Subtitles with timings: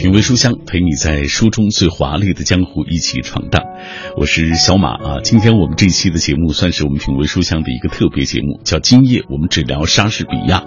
[0.00, 3.62] 品味书香，陪你在书中最华丽的江湖一起闯荡。
[4.16, 10.64] 我是小马啊，今天我们这期的节目算是我们品味书香的一个特别节目，叫今夜我们只聊莎士比亚。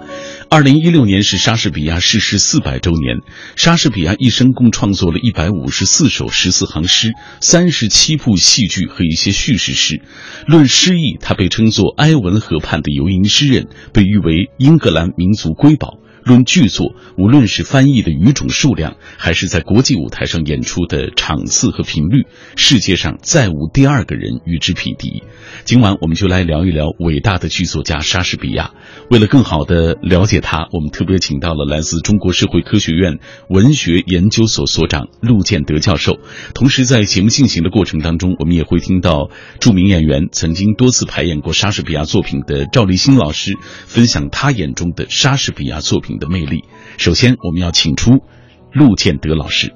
[0.50, 3.18] 二零一六年是莎士比亚逝世四百周年。
[3.56, 10.00] 莎士比亚一生共创作了一百五十四首十四行诗，三十七部戏剧和一些叙事诗。
[10.46, 15.98] 论诗意，他被称作埃文河畔的游吟诗人，被誉为英格兰民族瑰宝。
[16.24, 25.22] 论剧作，无论是翻译的语种数量，还是在国际舞台上演出的场次和频率，世界上再无第二个人与之匹敌。
[25.64, 28.72] 今晚我们就来聊一聊伟大的剧作家莎士比亚。
[29.10, 33.18] 为了更好的了解他，我们特别请到了来自中国社会科学院
[33.50, 36.18] 文学研究所所长陆建德教授。
[36.54, 39.28] 同时，在节目进行的过程当中，我们也会听到
[39.60, 43.52] 著名演员、曾经多次排演过莎士比亚作品的赵立新老师
[43.86, 46.13] 分享他眼中的莎士比亚作品。
[46.18, 46.64] 的魅力。
[46.96, 48.22] 首先，我们要请出
[48.72, 49.72] 陆建德老师。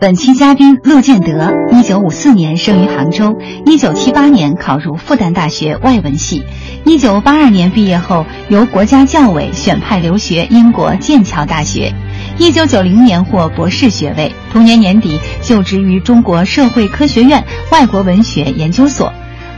[0.00, 6.42] 本期嘉宾陆建德，一九五四年生于杭州，一九七八年考入复旦大学外文系，
[6.84, 11.94] 一九八二年毕业后由国家教委选派留学英国剑桥大学，
[12.36, 19.12] 一九九零年获博士学位，同年年底就职于中国社会科学院外国文学研究所。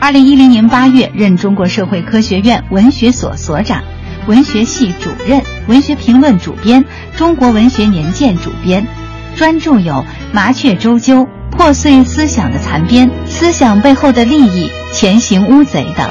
[0.04, 3.82] 二零一零年八月，任中国社会科学院文学所所长、
[4.26, 6.84] 文学系主任、文学评论主编、
[7.16, 8.86] 中国文学年鉴主编，
[9.34, 9.94] 专著有
[10.30, 16.10] 《麻雀周究》《破碎思想的残编》《思想背后的利益》《潜行乌贼》等。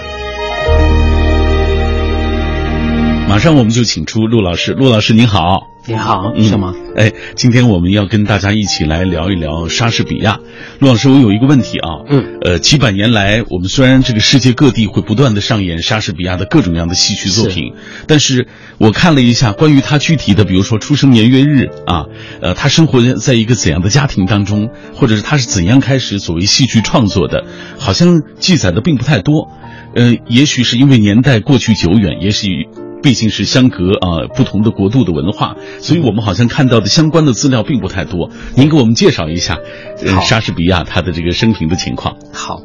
[3.30, 5.72] 马上我们就请出陆老师，陆老师您好。
[5.85, 6.73] 你好，小马。
[6.95, 10.39] 哎，今天我们要跟大家一起来聊一聊莎士比亚。
[10.79, 17.73] 陆老师，我有一个问题啊，嗯，呃，几百年来，我们虽然这个世界各地会不断的上演莎士比亚的各种各样的戏曲作品，
[18.07, 22.05] 但是我看了一下关于他具体的，比如说出生年月日啊，
[22.39, 27.43] 呃，他生活在一个怎样的家庭当中，或者是他是怎样开始所谓戏剧创作的，
[27.77, 29.49] 好像记载的并不太多。
[29.95, 32.69] 呃，也许是因为年代过去久远，也许。
[33.03, 38.31] 毕竟是相隔啊不同的国度的文化，所以我们好像看到的相关的资料并不太多。
[38.56, 39.59] 您给我们介绍一下，
[40.03, 42.16] 呃，莎士比亚他的这个生平的情况。
[42.31, 42.62] 好，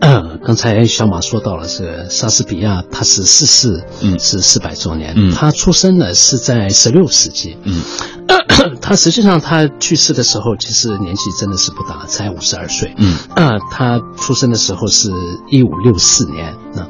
[0.00, 5.14] 呃，刚才小马说到了是莎士比亚，他是逝世，嗯，是四百周年。
[5.16, 7.56] 嗯，他出生呢是在十六世纪。
[7.64, 7.82] 嗯，
[8.80, 12.94] 他实际上他去世的时候其实年纪真的是不大，才五十二岁。
[12.98, 15.10] 嗯，啊，他出生的时候是
[15.50, 16.54] 一五六四年。
[16.72, 16.86] 那。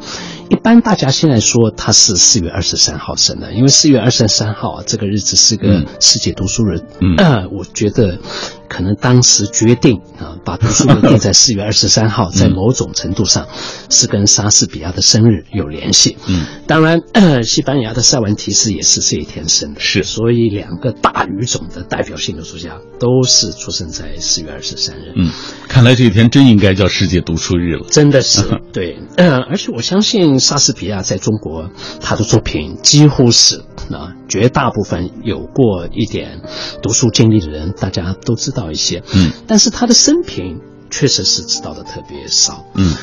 [0.53, 6.79] 一般大家现在说他是四月二十三号生的，因为四月二十三号啊这个日子是个世界读书日。
[7.01, 8.19] 嗯，我觉得。
[8.73, 13.47] 可能当时决定啊，把读书日定在四月二十三号，在某种程度上
[13.91, 16.17] 是跟莎士比亚的生日有联系。
[16.27, 17.03] 嗯，当然，
[17.45, 25.13] 西班牙的塞万提斯也是这一天生的，是，所以两个大语种的代表性的作家都是出生在四月二十三日。
[25.17, 25.31] 嗯，
[25.69, 27.87] 看来这一天真应该叫世界读书日了。
[27.91, 28.41] 真的是
[28.73, 33.59] 对，嗯，而且我相信莎士比亚在中国他的作品几乎是
[33.91, 36.41] 啊，绝大部分有过一点
[36.83, 38.63] 读书经历的人，大家都知道。
[38.73, 42.95] 一些，嗯，但是他的生平确实是知道的特别少，嗯，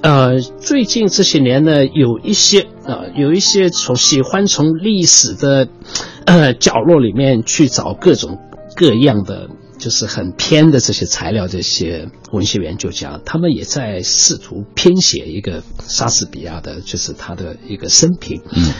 [0.00, 5.68] 呃，最近这些年呢，有一些啊，有一些从喜欢从历史的
[6.24, 8.38] 呃角落里面去找各种
[8.74, 9.48] 各样的，
[9.78, 18.72] 就是很偏的这些材料，这些文学研究家，他们也在试图编写一个莎士比亚的，就是他的一个生平，嗯，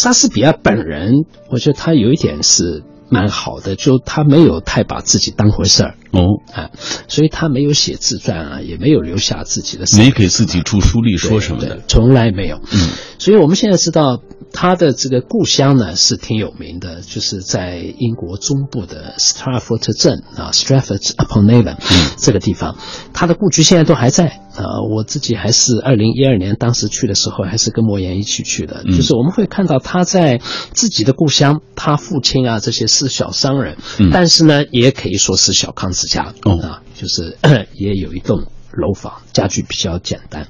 [0.00, 2.82] 莎士比亚本人，我觉得他有一点是。
[3.12, 6.20] 蛮好的，就他没有太把自己当回事儿哦，
[6.52, 6.70] 啊，
[7.08, 12.60] 所以他没有写自传啊，也没有留下自己的，没给自己著书立说什么的，从来没有。
[12.72, 12.88] 嗯，
[13.18, 14.20] 所以我们现在知道
[14.52, 21.76] 他的这个故乡呢是挺有名的，就是在英国中部的 Stratford 镇啊，Stratford upon Avon
[22.16, 22.76] 这个地方，
[23.12, 24.40] 他的故居现在都还在。
[24.50, 28.82] 啊，我自己还是二零一二年当时去的时候，还是跟莫言一起去的。
[28.84, 30.40] 就是我们会看到他在
[30.72, 33.78] 自己的故乡，他父亲啊这些是小商人，
[34.12, 36.32] 但是呢，也可以说是小康之家
[36.62, 37.36] 啊，就是
[37.74, 40.48] 也有一栋楼房，家具比较简单。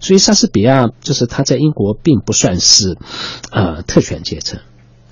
[0.00, 2.98] 所以莎士比亚就是他在英国并不算是
[3.52, 4.58] 呃特权阶层，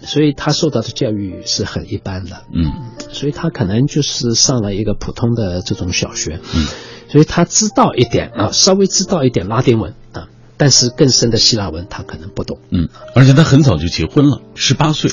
[0.03, 2.43] 所以他受到的教育是很一般的。
[2.53, 6.41] 嗯，所以他可能就是上了一个普通的这种小学。
[6.55, 6.67] 嗯。
[7.09, 12.59] 所以他知道一点啊，稍微知道一点拉丁文啊，但是更深的希腊文他可能不懂。
[12.71, 15.13] 嗯，而且他很早就结婚了，十八岁。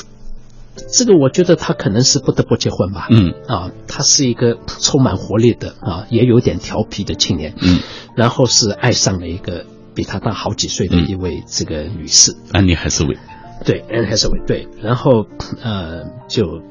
[0.90, 3.08] 这个我觉得他可能是不得不结婚吧。
[3.10, 7.54] 嗯，啊，他是一个充满活力的啊，也有点调皮的青年。
[7.60, 7.80] 嗯，
[8.14, 13.16] 然后是爱上了一个比他大好几岁的一位这个女士，安妮海瑟薇。
[13.64, 15.26] 对，Anne Hathaway 对，然后
[15.62, 16.62] 呃就。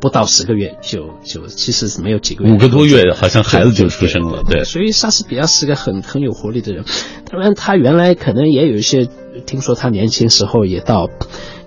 [0.00, 4.62] 不到十个月就就其实是没有几个月，五个多月好像孩子就出生了，对。
[4.64, 6.84] 所以莎士比亚是个很很有活力的人。
[7.28, 9.08] 当然，他原来可能也有一些，
[9.46, 11.08] 听说他年轻时候也到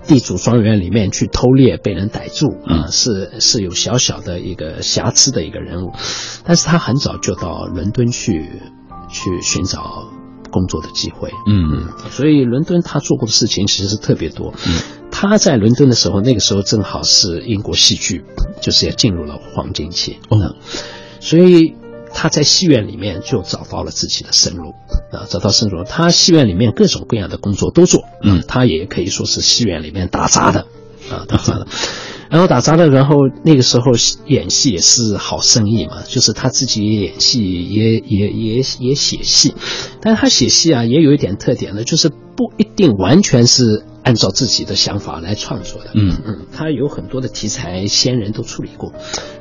[0.06, 5.92] 地主庄园里面去偷猎，被人逮住啊，是是有小小的一个瑕疵的一个人物。
[6.44, 8.48] 但是他很早就到伦敦去
[9.10, 10.08] 去寻找
[10.50, 14.54] 工作的机会，嗯，所以伦敦他做过的事情其实是特别多。
[15.10, 18.24] 他在伦敦的时候，那个时候正好是英国戏剧
[18.60, 20.54] 就是要进入了黄金期，哦，
[21.20, 21.74] 所以
[22.12, 24.74] 他在戏院里面就找到了自己的生路
[25.12, 25.84] 啊，找到生路。
[25.84, 30.66] 他戏院里面各种各样的工作都做，嗯，他也可以说是戏院里面打杂的
[31.10, 31.66] 啊，打杂的。
[32.28, 33.92] 然后打杂的，然后那个时候
[34.26, 39.54] 演戏也是好生意嘛，就是他自己演戏，也也也也写戏，
[40.00, 48.92] 但是他写戏啊也有一点特点呢，就是不一定完全是按照自己的想法来创作的，嗯嗯，他有很多的题材先人都处理过，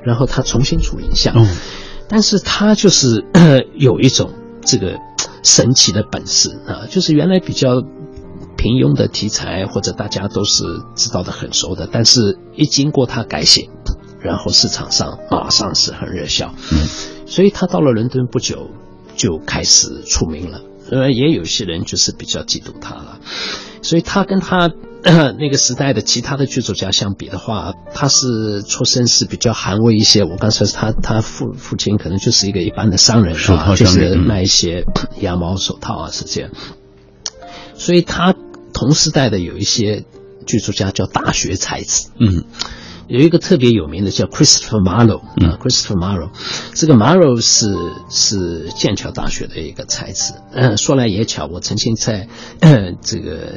[0.04, 1.34] 然后他重新处理一下，
[2.08, 3.26] 但是他就是
[3.76, 4.32] 有一种
[4.62, 4.98] 这个
[5.44, 7.82] 神奇的本事啊，就是原来比较。
[8.58, 10.64] 平庸的题材或者大家都是
[10.96, 13.70] 知道的很熟的，但是一经过他改写，
[14.20, 16.52] 然后市场上马上是很热销。
[16.72, 16.88] 嗯，
[17.28, 18.72] 所以他到了伦敦不久
[19.16, 20.62] 就开始出名了。
[20.90, 23.20] 呃，也有些人就是比较嫉妒他了。
[23.84, 24.72] 所以他跟他
[25.40, 30.24] 那个时代的其他的剧作家相比的话，他是出身是比较寒微一些。
[30.24, 34.84] 我刚才他他父父亲可能就是一个一般的商人啊，就是卖一些
[35.22, 36.52] 羊毛手套啊，是这样。
[37.76, 38.36] 所以他。
[38.78, 40.04] 同时代的有一些
[40.46, 42.44] 剧作家叫大学才子，嗯，
[43.08, 46.32] 有一个特别有名的叫 Christopher Marlowe，嗯，Christopher Marlowe，
[46.74, 47.74] 这个 Marlowe 是
[48.10, 52.28] 是剑桥大学的一个才子，嗯，说来也巧，我曾经在
[53.02, 53.54] 这个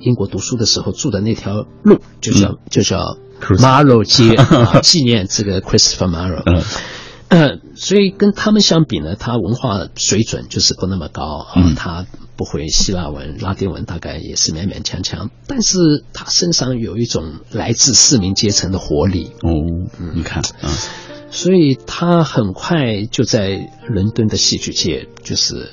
[0.00, 4.36] 英国读书的时候住的那条路就叫就叫 Marlowe 街，
[4.82, 6.42] 纪念这个 Christopher Marrow。
[6.44, 6.62] 嗯。
[7.28, 11.74] 嗯，所以跟他们相比呢，他文化水准就是不那么高啊。
[11.74, 12.06] 他
[12.36, 15.30] 不会希腊文、拉丁文，大概也是勉勉强强。
[15.48, 19.50] 但是他身上有一种来自市民阶层的活力哦。
[20.14, 20.70] 你看啊，
[21.32, 25.68] 所以他很快就在伦敦的戏剧界就是。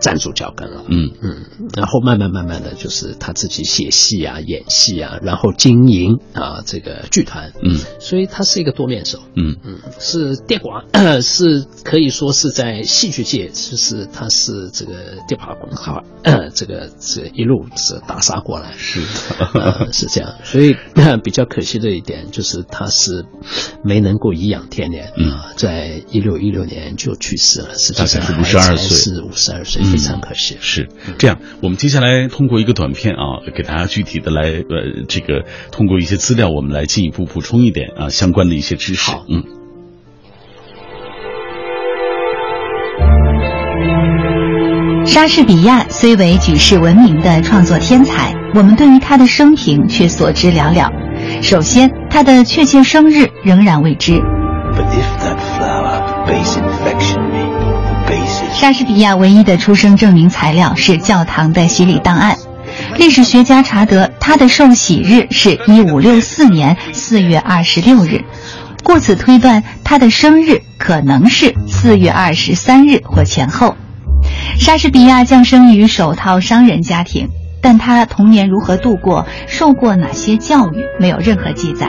[0.00, 1.10] 站住脚跟了，嗯。
[1.22, 1.44] 嗯，
[1.76, 9.56] 然后慢慢慢慢的就是他自己写戏啊、演戏啊，然后经营啊这个剧团，嗯，所以他是一个多面手，嗯。
[9.62, 10.84] 嗯，是电广，
[11.22, 14.92] 是可以说是在戏剧界，就是他是这个
[15.28, 16.02] 电华滚哈，
[16.54, 19.00] 这个这一路是打杀过来，是。
[19.92, 20.74] 是这样， 所以
[21.22, 23.24] 比较可惜的一点就是他是
[23.84, 29.82] 没能够颐养天年，嗯，在一六一六年就去世了，实际上是五十二岁，是五十二岁。
[29.90, 30.88] 非常可惜，是
[31.18, 31.38] 这样。
[31.62, 39.10] 我们接下来通过一个短片啊，给大家具体的来呃，这个通过一些资料，我们来进一步补充一点啊相关的一些知识。
[39.10, 39.44] 好，嗯。
[45.06, 50.88] 莎士比亚虽为举世闻名的创作天才，我们对于他的生平却所知寥寥。
[51.42, 54.20] 首先，他的确切生日仍然未知。
[58.52, 62.36] 莎士比亚唯一的出生证明材料是教堂的洗礼档案。
[62.98, 68.22] 历史学家查得他的受洗日是一五六四年四月二十六日，
[68.84, 73.76] 故此推断他的生日可能是四月二十三日或前后。
[74.58, 77.28] 莎士比亚降生于首套商人家庭，
[77.62, 81.88] 但他童年如何度过，受过哪些教育，没有任何记载。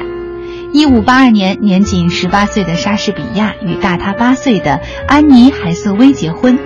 [0.74, 6.58] 一五八二年，年仅十八岁的莎士比亚与大他八岁的安妮·海瑟薇结婚。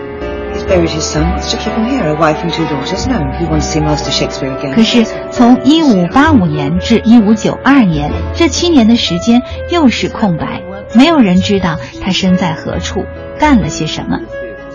[4.76, 10.62] 可是，从一五八五年至一五九二年这七年的时间又是空白，
[10.94, 13.04] 没有人知道他身在何处，
[13.40, 14.20] 干了些什么。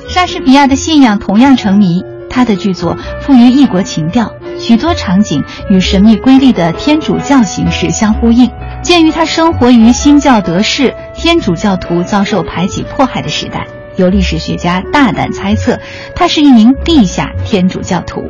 [0.08, 8.50] 莎士比亚的信仰同样成谜，他的剧作富于异国情调，许多场景与神秘瑰丽的天主教形式相呼应。
[8.82, 15.78] 鉴于他生活于新教德式天主教徒遭受排挤迫害的时代，有历史学家大胆猜测，
[16.14, 18.22] 他是一名地下天主教徒。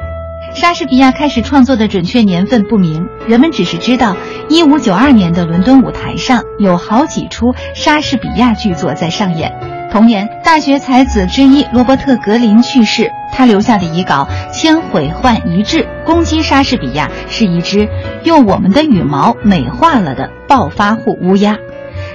[0.52, 4.16] 莎士比亚开始创作的准确年份不明，人们只是知道
[4.49, 9.80] 1592年的伦敦舞台上有好几出莎士比亚剧作在上演。
[9.90, 13.11] 同年，大学才子之一罗伯特·格林去世。
[13.32, 17.88] 他留下的遗稿千毁换一致，攻击莎士比亚是一只
[18.25, 21.56] 用我们的羽毛美化了的暴发户乌鸦。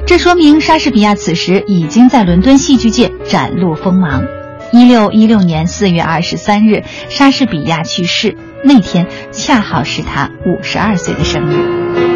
[0.06, 4.24] 这说明莎士比亚此时已经在伦敦戏剧界展露锋芒。
[4.72, 12.15] 一六一六年四月二十三日，莎士比亚去世，那天恰好是他五十二岁的生日。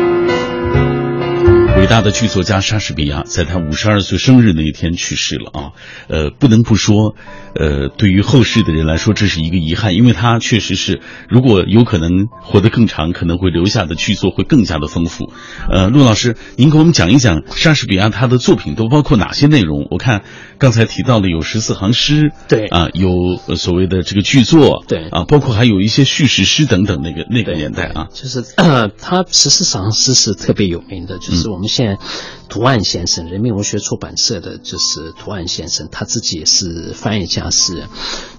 [1.89, 5.73] 大的剧作家莎士比亚在他五十二岁生日那一天去世了啊，
[6.07, 7.15] 呃，不能不说，
[7.55, 15.31] 呃，对于后世的人来说，这是一个遗憾，因为他确实是，如果有可能活得更长，可能会留下的剧作会更加的丰富。
[15.71, 19.87] 呃，陆老师，您给我们讲一讲莎士比亚他的作品都包括哪些内容？
[19.89, 20.23] 我看
[20.57, 31.69] 刚才提到了有十四行诗，对啊，有所谓的这个剧作，对啊，包括还有一些叙事诗等等那个那个年代啊，就是呃，他十四行诗是特别有名的，就是我们。
[31.69, 31.99] 现
[32.49, 37.87] 图案先生，人民文学出版社的就是图案先生，他自己也是翻译家诗人。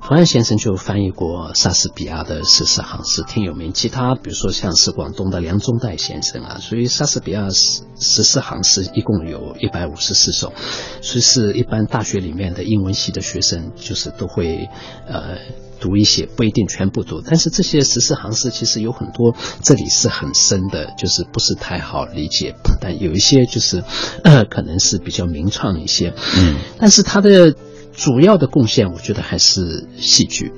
[0.02, 3.72] 图案先生就翻译过莎士比亚的十四行诗，挺有名。
[3.72, 10.52] 其他比如说像是广东的梁中岱先生啊，所以莎士比亚十十四行诗一共有一百五十四首，
[11.00, 14.68] 所以是一般大学里面的英文系的学生就是都会
[15.06, 15.38] 呃。
[15.80, 22.54] 读一些不一定全部读，但是这些十四行诗其实有很多这里是很深的，就是不是太好理解。
[22.80, 23.82] 但有一些就是
[24.22, 26.12] 呃 可能是比较名创一些。
[26.36, 27.54] 嗯，但是他的
[27.92, 30.52] 主要的贡献，我觉得还是戏剧，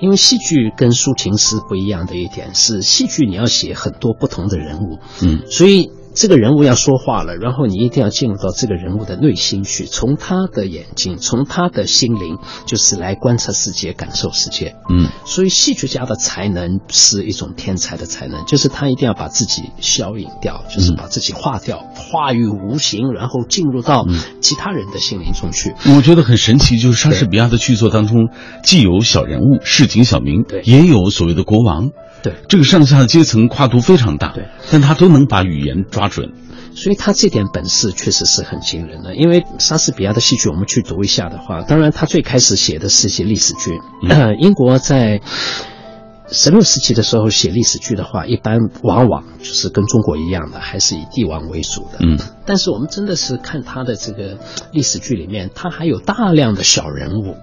[0.00, 4.98] 因为戏剧跟抒情诗不一样的一点是，戏剧你要写很多不同的人物。
[5.22, 5.90] 嗯，所以。
[6.16, 14.76] 这个人物要说话了，然后你一定要进入到这个人物的内心去，从他的眼睛，从他的心灵，就是来观察世界、感受世界。
[14.88, 24.06] 嗯，所以戏剧家的才能是一种天才的才能，就是他一定要把自己消隐掉，就是把自己化掉，化于无形，然后进入到
[24.40, 25.74] 其他人的心灵中去。
[25.94, 28.30] 我觉得很神奇，就是莎士比亚的剧作当中，
[28.64, 31.90] 既有小人物、市井小民，对，也有所谓的国王。
[32.22, 36.32] 对，这个上下阶层跨度非常大，对，但他都能把语言抓准，
[36.74, 39.14] 所以他这点本事确实是很惊人的。
[39.16, 43.72] 因为莎士比亚的戏剧，我们去读一下的话，当然他最开始写的是一些历史剧，
[44.40, 45.20] 英国在。
[46.28, 51.98] 十六世纪的时候写历史剧的话，一般往往就是跟中国一样的，还是以帝王为主的。
[52.00, 54.36] 嗯，但是我们真的是看他的这个
[54.72, 57.36] 历史剧里面，他还有大量的小人物，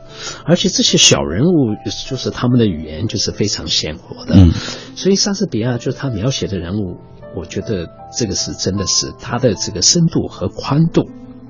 [0.45, 4.35] 而且这些小人物就是他们的语言就是非常鲜活的。
[4.35, 4.51] 嗯，
[4.97, 6.97] 所以莎士比亚就是他描写的人物，
[7.37, 11.09] 我觉得这个是真的是他的这个深度和宽度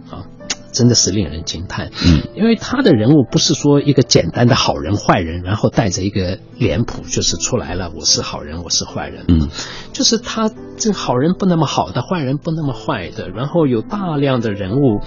[0.09, 0.25] 啊。
[0.73, 9.49] 真的是令人惊叹，嗯，因为他的人物不是说一个简单的好人坏人，然后带着一个脸谱就是出来了，我是好人，我是坏人，嗯，
[9.91, 15.01] 就是他这好人不那么好的，坏人不那么坏的，然后有大量的人物。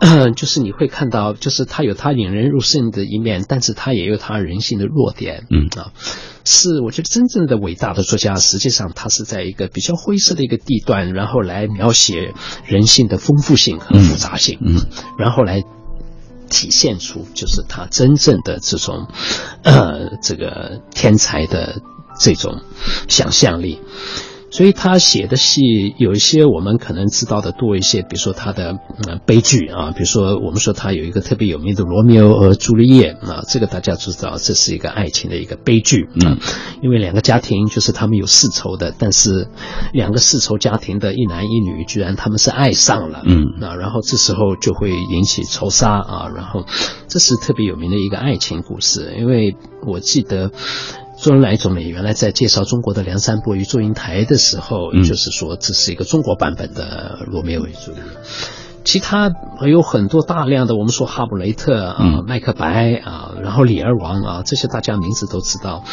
[0.36, 5.46] 就是你会看到，就是他有他引人入胜的一面，但是他也有他人性的弱点。
[5.50, 5.92] 嗯啊，
[6.44, 12.34] 是我觉得真正的伟大的作家，实际上他是在一个比较灰色的一个地段，然后来描写
[12.66, 14.58] 人性的丰富性和复杂性。
[14.60, 14.86] 嗯，
[15.18, 15.62] 然后来
[16.50, 19.08] 体现出就是他真正的这种
[19.62, 21.80] 呃这个天才的
[22.20, 22.60] 这种
[23.08, 23.80] 想象力。
[24.50, 36.38] 所以他写的戏有一些我们可能知道的多一些，比如说他的嗯悲剧啊，比如说我们说他有一个特别有名的《罗密欧和朱丽叶》啊，这个大家知道，这是一个爱情的一个悲剧啊，
[36.80, 39.48] 因为两个家庭就是他们有世仇的，但是
[39.92, 43.46] 两个世仇家庭的一男一女居然他们是爱上了，嗯。
[43.60, 46.64] 啊，然后这时候就会引起仇杀啊，然后
[47.08, 50.52] 这是特别有名的一个爱情故事，因为我记得。
[51.16, 58.02] 周恩来总理原来在介绍中国的《梁山伯与祝英台》的时候，就是说这是一个中国版本的《罗密欧与朱丽叶》。
[58.84, 59.32] 其他
[59.66, 65.84] 有很多大量的，我们说《哈姆雷特》啊，《麦克白》啊，然后《李二王》啊，这些大家名字都知道。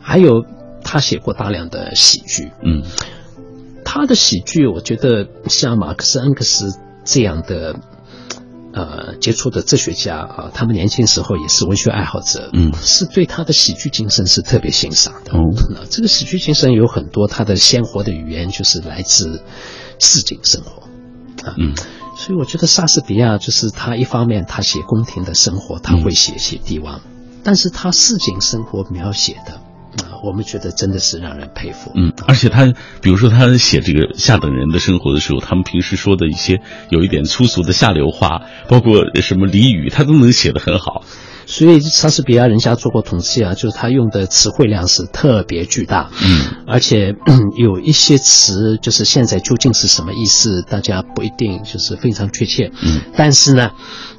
[0.00, 0.44] 还有
[0.82, 2.82] 他写过大量的喜剧，嗯，
[3.84, 7.76] 他的喜剧，我觉得像马克思、恩格斯这样的。
[8.72, 15.32] 呃，接触的哲学家啊，他们年轻时候也是文学爱好者，嗯，是对他的喜剧精神是特别欣赏的。
[15.32, 19.42] 哦，那这个喜剧精神有很多，他的鲜活的语言就是来自
[19.98, 20.82] 市井生活，
[21.48, 21.74] 啊，嗯，
[22.16, 27.00] 所以我觉得莎士比亚就是他一方面他写宫廷的生活，他会写写帝王，
[27.42, 29.60] 但是他市井生活描写的。
[30.22, 31.92] 我们觉得真的是让人佩服。
[31.94, 32.66] 嗯，而且他，
[33.00, 41.04] 比如说他写这个下等人的生活的时候，他们平时说的一些有一点粗俗的下流话，包括什么俚语，他都能写得很好。
[41.46, 46.10] 所以莎士比亚人家做过统计啊，就是他用的词汇量是特别巨大。
[46.22, 47.14] 嗯，而且
[47.56, 52.70] 有一些词，就是现在究竟是什么意思，大家不一定就是非常确切。
[52.82, 53.70] 嗯，但是呢。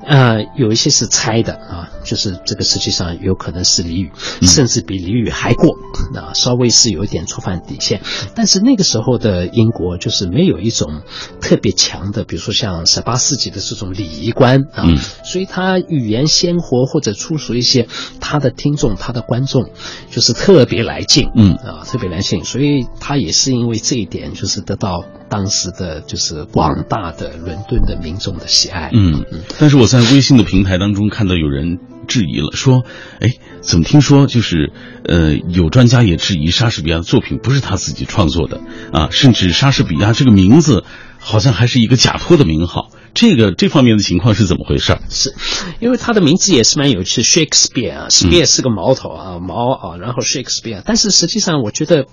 [0.03, 4.11] 呃，有一些是猜的啊，就是这个实际上有可能是俚语，
[4.41, 5.75] 甚至比俚语还过，
[6.19, 8.01] 啊稍微是有一点触犯底线。
[8.33, 11.03] 但是那个时候的英国就是没有一种
[11.39, 14.89] 特别强的，比如说像十八世纪的这种礼仪观啊，
[15.23, 17.87] 所以他语言鲜活或者者出属一些
[18.19, 19.69] 他的听众、他的观众，
[20.09, 21.51] 就是特别来劲，嗯。
[21.55, 28.89] 啊，特别来劲，所以他也是因为这一点，就是得到当时的就是广大的伦敦的民众的喜爱。
[28.93, 29.25] 嗯，
[29.59, 32.83] 但是我在微信的平台当中看到有人质疑了，说，
[33.19, 34.71] 哎，怎么听说就是，
[35.05, 40.83] 呃，有专家也质疑莎士比亚的作品不是他自己创作的啊，甚至莎士比亚这个名字
[41.19, 44.97] 好像还是一个假托的名号，这个这方面的情况是怎么回事？
[45.09, 45.33] 是，
[45.79, 52.05] 因为他的名字也是蛮有趣，Shakespeare 啊，Spear 是个矛头啊，矛啊，然后 Shakespeare，但是实际上我觉得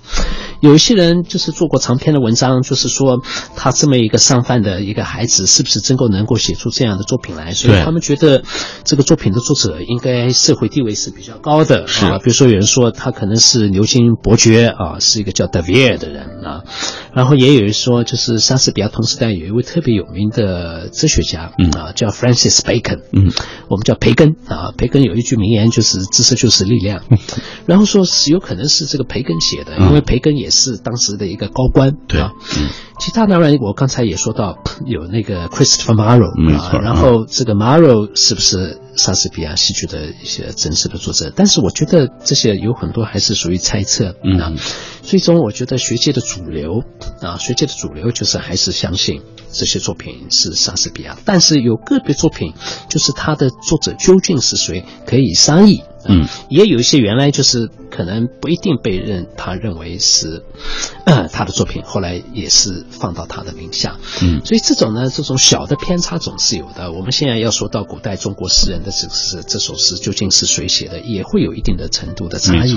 [0.61, 3.23] 有一些人就是做过长篇的文章，就是说
[3.57, 7.55] 他这么一个商贩的一个孩子，是不是真够能够写出这样的作品来？
[7.55, 8.43] 所以他们觉得
[8.85, 12.07] 这个作品的作者应该社会地位是比较高的是。
[12.07, 16.65] 啊，比如说有人说他可能是牛津伯爵啊，是一个叫 d a v i e r 的人啊，
[17.15, 21.71] 然后也有人说就是莎士比亚同时代有一位特别有名的哲学家嗯。
[21.71, 23.31] 啊，叫 Francis Bacon，嗯，
[23.69, 27.03] 我们叫培根啊，培根有一句名言就是“知识就是力量”，
[27.67, 29.89] 然后说是有可能是这个培根写的，嗯。
[29.89, 32.21] 因为培根也是当时的一个高官，对。
[32.21, 32.33] 啊。
[32.59, 32.69] 嗯。
[32.99, 41.33] 其他当然，我刚才也说到有那个 Christopher Marlowe，没错啊，然后这个 Marlowe 是不是莎士比亚戏剧的一些真实的作者？
[41.35, 44.53] 但是我觉得这些有很多还是属于猜测，嗯啊，
[45.03, 46.83] 最终我觉得学界的主流
[47.23, 52.53] 啊，学界的主流就是还是相信这些作品是莎士比亚，但是有个别作品
[52.91, 60.43] 就是他的作者究竟是谁可以商议，啊嗯，也有一些原来就是可能不一定被认他认为是、
[61.05, 66.91] 呃、他的作品，后来也是放到他的名下，嗯所以这种呢，这种小的偏差总是有的。
[66.93, 72.75] 我们现在要说到古代中国诗人的这诗，这首诗究竟是谁写的，也会有一定的程度的差异。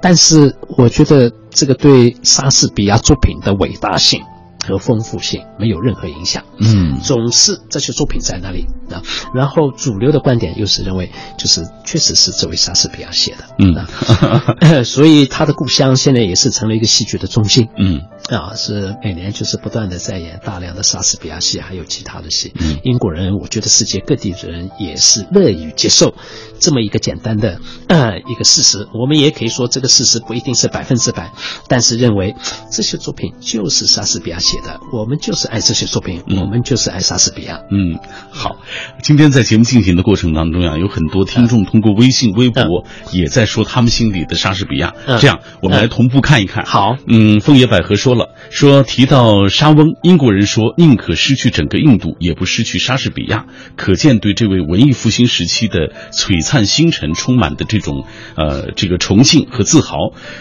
[0.00, 4.22] 但是我觉得这个对莎士比亚作品的伟大性
[4.70, 6.42] 和丰富性没有任何影响。
[6.58, 9.02] 嗯总是这些作品在那里啊，
[9.34, 17.68] 然后主流的观点又是认为，就是确实是这位莎士比亚写的，嗯啊， 所以他的故乡现在也是成了一个戏剧的中心。
[17.78, 18.02] 嗯
[18.38, 22.52] 啊，是每年就是不断的在演大量的莎士比亚戏，还有其他的戏。
[22.60, 26.14] 嗯英国人，我觉得世界各地的人也是乐于接受
[26.58, 28.86] 这么一个简单的呃一个事实。
[28.94, 31.32] 我们也可以说这个事实不一定是百分之百，
[31.68, 32.34] 但是认为
[32.70, 37.60] 这些作品就是莎士比亚写的，我们就是爱这些作品，嗯我们就是爱莎士比亚。
[37.70, 37.98] 嗯，
[38.30, 38.56] 好。
[39.02, 44.94] 今天在节目进行的过程当中呀，有很多听众通过微信、微博也在说他们心里的莎士比亚。
[45.06, 46.64] 嗯这样，我们来同步看一看。
[46.64, 48.19] 好，嗯，枫叶百合说了，
[48.50, 58.04] 说提到莎翁，英国人说宁可失去整个印度，也不失去莎士比亚，可见对这位文艺复兴时期的璀璨星辰充满的这种
[58.36, 59.96] 呃这个崇敬和自豪。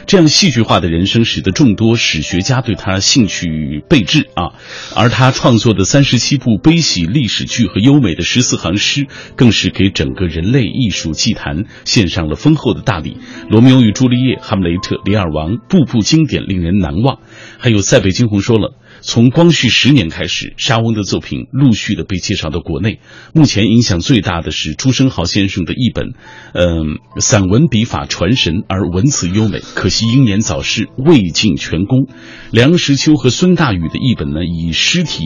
[0.06, 4.54] 这样戏剧化的人生，使得众多史学家对他兴趣备至啊。
[4.96, 13.18] 而他创作的三十七部悲喜历史剧和优美的十四行诗，更是给整个人类艺术祭坛献上了丰厚的大礼。
[13.50, 17.20] 罗密欧与朱丽叶、哈姆雷特、李尔王，步步经典，令人难忘。
[17.62, 18.74] 还有塞北惊鸿说了。
[19.02, 23.00] 从光绪十年开始，莎翁的作品陆续的被介绍到国内。
[23.34, 26.14] 目前影响最大的是朱生豪先生的译本，
[26.54, 32.08] 嗯、散文笔法传神而文辞优美，可惜英年早逝，未尽全功。
[32.52, 35.24] 梁实秋和孙大宇的译本呢，以诗体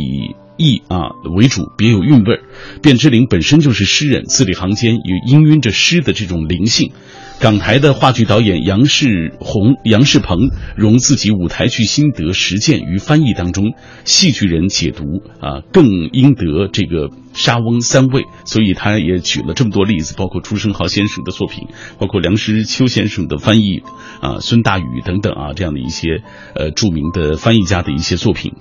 [0.57, 2.39] 意啊为主，别有韵味。
[2.81, 6.91] 卞之琳本身就是诗人，字里行间也氤氲着诗的这种灵性。
[7.39, 13.73] 港台的话剧导演杨世宏、杨世鹏融自己舞台剧心得实践于翻译当中，
[14.05, 15.03] 戏剧人解读
[15.41, 18.23] 啊，更应得这个沙翁三位。
[18.45, 23.81] 所以他也举了这么多例子，包括朱生豪先生的作品，包括梁实秋先生的翻译
[24.21, 26.23] 啊，孙大宇等等啊，这样的一些
[26.55, 28.53] 呃著名的翻译家的一些作品。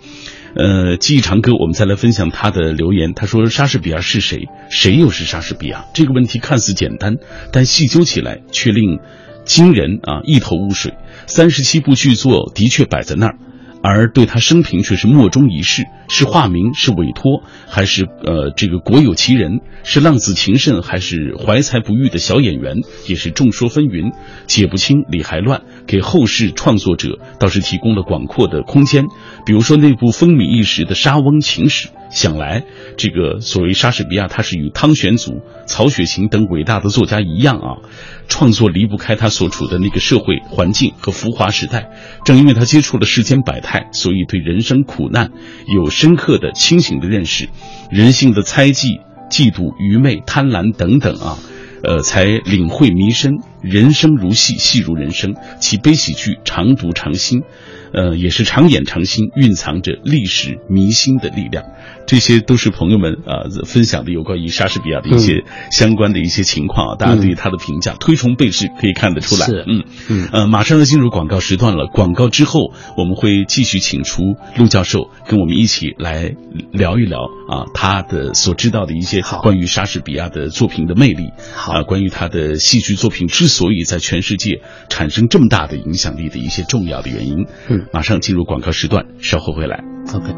[0.55, 3.15] 呃，记忆长歌，我们再来分享他的留言。
[3.15, 4.49] 他说：“莎士比亚是谁？
[4.71, 7.17] 谁又是莎士比亚？”这个问题看似简单，
[7.53, 8.99] 但细究起来却令
[9.45, 10.93] 惊人啊，一头雾水。
[11.27, 13.39] 三十七部剧作的确摆在那儿，
[13.83, 22.77] 而对他生平却是莫衷一是，是化名，是委托，还是呃这个国有其人，是浪子情圣，还是怀才不遇的小演员，
[23.09, 24.13] 也是众说纷纭，
[24.47, 29.07] 解不清，理还乱，给后世创作者倒是提供了广阔的空间。
[29.47, 32.65] 比如说那部风靡一时的《莎翁情史》，想来
[32.99, 37.81] 这个所谓莎士比亚，他是与汤玄祖、曹雪芹等伟大的作家一样啊，
[38.29, 41.91] 创作离不开他所处的那个社会环境和浮华时代。
[42.27, 45.31] 正因为他接触了世间百态，所以对人生苦难
[45.75, 47.49] 有深刻的、清醒的认识，
[47.89, 51.39] 人性的猜忌、嫉妒、愚昧、贪婪等等啊。
[51.85, 53.35] 呃，才领会弥深。
[53.61, 57.45] 人生如戏，戏如人生，其悲喜剧常读常新。
[57.93, 61.65] 呃，也是长演长新，蕴藏着历史迷心的力量。
[62.07, 69.47] 这些都是朋友们啊分享的有关于莎士比亚的一些相关的一些情况啊，大家对于他的评价推崇备至，可以看得出来。
[69.47, 69.85] 是，嗯。
[70.09, 76.35] 嗯，呃，马上要进入广告时段了，广告之后我们会继续请出陆教授跟我们一起来
[76.73, 87.47] 聊一聊啊他的所知道的一些关于莎士比亚的作品的魅力，好，关于他的戏剧作品之所以在全世界产生这么大的影响力的一些重要的原因。
[87.69, 89.83] 嗯，马上进入广告时段，稍后回来。
[90.15, 90.33] OK。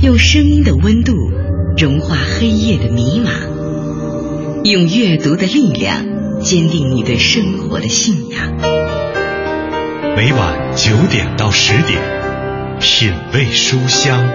[0.00, 1.12] 用声音的温度
[1.76, 3.30] 融化黑夜的迷茫，
[4.64, 8.56] 用阅读的力量坚定你对生活的信仰。
[10.16, 12.00] 每晚九点到十点，
[12.80, 14.28] 品味书香，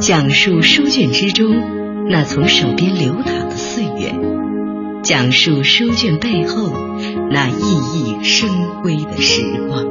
[0.00, 4.14] 讲述书卷之中那从手边流淌的岁月，
[5.02, 6.72] 讲述书卷背后
[7.30, 8.48] 那熠熠生
[8.82, 9.84] 辉的时光。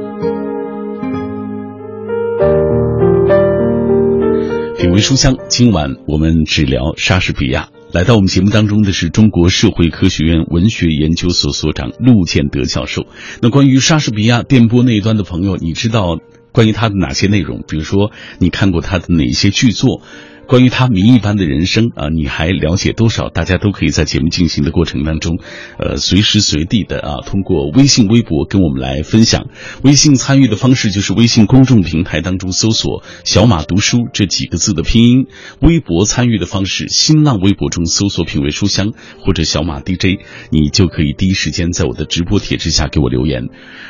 [4.78, 7.68] 品味书香，今晚我们只聊莎士比亚。
[7.92, 13.06] 来到我们节目当中的是中国社会科学院文学研究所所长陆建德教授。
[13.42, 16.18] 那关于莎士比亚电波那一端的朋友，你知道
[16.52, 17.64] 关于他的哪些内容？
[17.66, 20.02] 比如说，你看过他的哪些剧作？
[20.50, 23.28] 关于他谜一般的人生啊，你还了解多少？
[23.28, 25.38] 大家都可以在节目进行的过程当中，
[25.78, 29.46] 呃，随时随地的啊，通过微信、微博跟我们来分享。
[29.84, 35.26] 微信参与的方式就是微信公众平台当中搜索“小马读书”这几个字的拼音；
[35.60, 38.92] 微博参与的方式，新浪微博中搜索“品味书香”
[39.24, 40.18] 或者“小马 DJ”，
[40.50, 43.44] 你就可以第一时间在我的直播帖之下给我留言。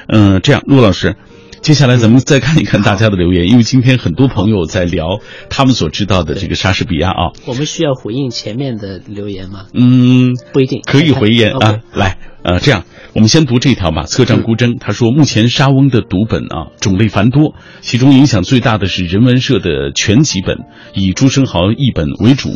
[0.08, 1.16] 嗯、这样，陆老师。
[1.62, 5.20] 接下来咱们再看一看大家的留言，因为今天很多朋友在聊
[5.50, 7.32] 他们所知道的这个莎士比亚啊。
[7.44, 9.66] 我们需要回应前面的留言吗？
[9.74, 11.80] 嗯，不一定，可以回应啊。
[11.92, 14.04] 来，呃，这样我们先读这条吧。
[14.04, 20.56] 策杖孤征他说，目前莎翁的读本啊种类繁多，其中影响最大的是人文社的全集本，
[20.94, 22.48] 以朱生豪译本为主。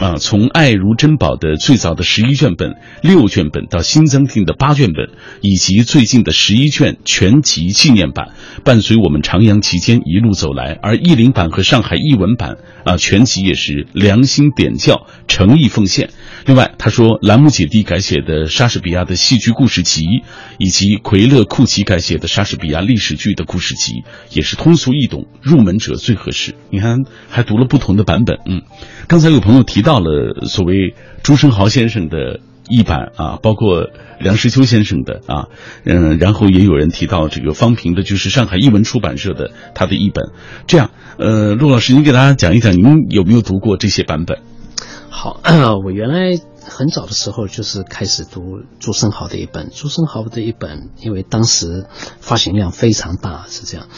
[0.00, 5.10] 啊，从爱如珍宝的最早的十一卷本、六卷本到新增订的八卷本，
[5.42, 8.30] 以及最近的十一卷全集纪念版，
[8.64, 10.78] 伴随我们徜徉其间一路走来。
[10.82, 16.10] 而译林版和上海译文版啊，全集也是良心点教、诚意奉献。
[16.46, 20.04] 另外，他说兰姆姐弟改写的莎士比亚的戏剧故事集，
[20.58, 26.54] 以及奎勒库奇改写的莎士比亚历史剧的故事集，也是通俗易懂，入门者最合适。
[26.70, 28.62] 你看，还读了不同的版本，嗯。
[29.06, 35.48] 刚才有朋友提到了所谓朱生豪先生的译版啊，包括梁实秋先生的啊，
[35.84, 40.30] 嗯，然后也有人提到这个方平的，就是上海译文出版社的他的译本。
[40.66, 44.38] 这样，呃，陆老师，您给大家讲一讲，您有没有读过这些版本？
[45.08, 45.40] 好，
[45.84, 51.86] 我原来很早的时候就是开始读朱生豪的一本，朱生豪的一本，因为当时
[52.20, 53.88] 发行量非常大，是这样。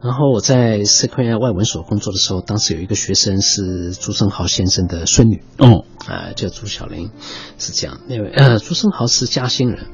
[0.00, 7.10] 然后我在社科院外文所工作的时候，当时有一个学生是朱生豪先生的孙女，哦，啊、叫朱小玲，
[7.58, 8.00] 是这样。
[8.08, 9.88] 因为呃，朱生豪是嘉兴人，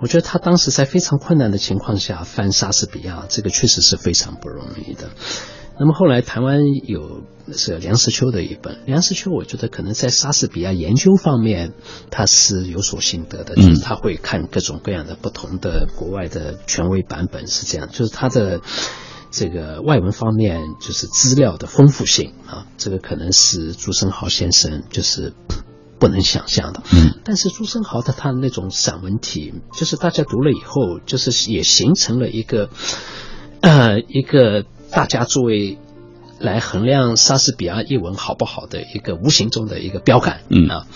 [0.00, 5.10] 我觉得他当时在非常困难的情况下翻莎士比亚，这个确实是非常不容易的。
[5.78, 11.74] 那么后来台湾有是梁实秋的一本，梁实秋我觉得可能在莎士比亚研究方面
[12.10, 18.62] 他是有所心得的，就是他会看各种各样的不同的国外的权威版本，是这样，就是他的。
[19.32, 25.32] 这个外文方面就是资料的丰富性啊，这个可能是朱生豪先生就是
[25.98, 26.82] 不能想象的。
[26.92, 32.68] 嗯，但是朱生豪的他的那种散文体，就是大家读了以后，就是也形成了一个
[33.62, 35.78] 呃一个大家作为
[36.38, 40.42] 来衡量莎士比亚译文好不好的一个无形中的一个标杆。
[40.50, 40.86] 嗯啊。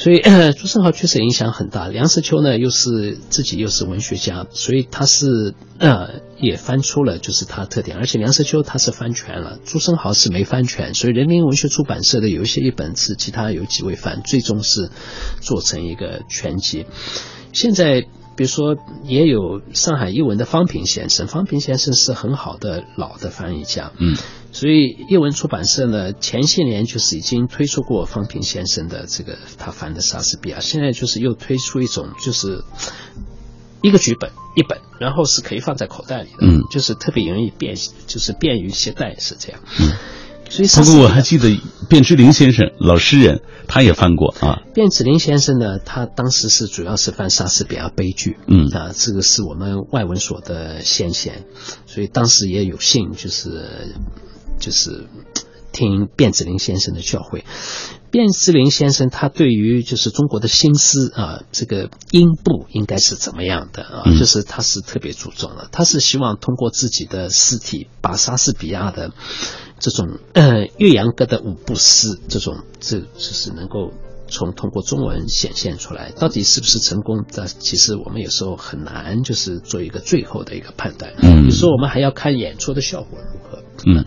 [0.00, 0.22] 所以，
[0.56, 1.86] 朱生豪确实影响很大。
[1.88, 7.98] 梁实秋呢，又是自己又是文学家，所以他是呃也翻出了就是他特点。
[7.98, 14.88] 而且梁实秋他是翻全了，朱生豪是没翻全，所以人民文学出版社的有一些译本是其他有几位翻，最终是
[15.42, 16.86] 做成一个全集。
[17.52, 18.06] 现在
[18.40, 18.74] 比如说
[19.04, 24.16] 也有上海译文的方平先生，方平先生是很好的老的翻译家，嗯。
[24.50, 32.64] 所以译文出版社呢，前些年就是已经推出过方平先生的这个他翻的莎士比亚，现在就是又推出一种就是
[33.82, 37.76] 一个剧本一本，然后是可以放在口袋里的，嗯就是特别容易便，
[38.06, 39.60] 就是便于携带，是这样。
[39.78, 39.92] 嗯，
[40.50, 44.62] 所以不过我还记得卞之琳先生老诗人，他也翻过啊。
[44.74, 51.44] 卞之琳先生呢，他当时是主要是翻莎士比亚悲剧，嗯啊，这个是我们外文所的先贤，
[51.86, 53.94] 所以当时也有幸就是
[54.58, 55.06] 就是
[55.72, 57.42] 听卞之琳先生的教诲。
[58.10, 64.04] 卞之琳先生他对于就是中国的新思啊，这个音部应该是怎么样的啊？
[64.18, 69.12] 就是他是特别注重的，他是希望通过自己的诗体把莎士比亚的
[69.78, 73.92] 这种呃岳阳歌的五步诗这种这就是能够。
[74.32, 77.24] 从通过中文显现出来，到底是不是成功？
[77.32, 77.48] 的？
[77.48, 81.12] 其实我们有时候很难，就是做一个最后的一个判断。
[81.20, 83.49] 嗯，有时候我们还要看演出的效果如何。
[83.86, 84.04] 嗯，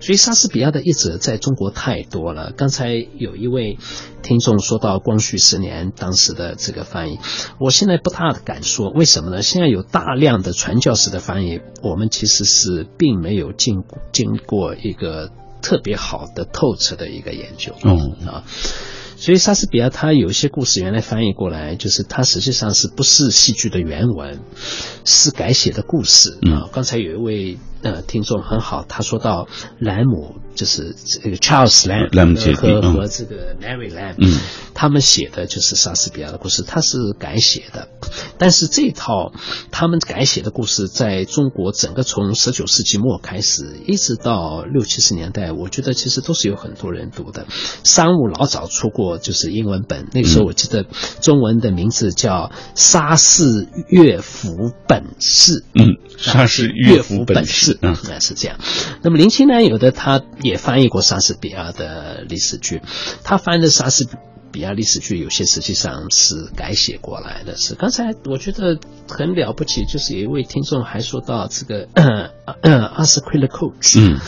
[0.00, 2.52] 所以莎士比亚的译者在中国太多了。
[2.56, 3.78] 刚才有一位
[4.22, 7.18] 听众说到光绪十年当时的这个翻译，
[7.58, 9.42] 我现在不大敢说，为什么呢？
[9.42, 15.30] 现在有大量的传教士的翻译，我们其实是并没有经经过一个
[15.62, 17.74] 特别好的透彻的一个研究。
[17.84, 18.44] 嗯啊。
[19.22, 24.40] 所以莎士比亚他有一些故事原来翻译过来，就是他实际上是不是戏剧的原文，
[25.04, 26.68] 是改写的故事啊。
[26.72, 27.58] 刚才有一位。
[27.84, 29.48] 呃，听众很好，他说到
[29.80, 34.38] 莱姆就是这个 Charles Lamb 和和这个 Mary Lamb，嗯，
[34.74, 37.88] 他们写的就是莎士比亚的故事，他是改写的，
[38.38, 39.32] 但是这套
[39.70, 47.46] 他们改写的故事，在中国整个从十九世纪末开始，一直到六七十年代，我觉得其实都是有很多人读的。
[47.82, 50.84] 商务老早出过就是英文本，那个时候我记得
[51.20, 57.78] 中文的名字叫《莎士乐府本事》，嗯，莎是乐府本事。
[57.82, 58.58] 嗯，是这样。
[59.02, 62.80] 那么林清南有的他也翻译过莎士比亚的历史剧，
[63.24, 64.06] 他翻的莎士
[64.50, 67.56] 比亚历史剧有些实际上是改写过来的。
[67.56, 71.88] 是刚才我觉得很了不起，就是有一位听众还说到这个
[72.92, 73.98] 阿斯奎勒 coach。
[73.98, 74.20] 嗯。